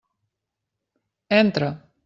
[1.41, 1.69] Entra.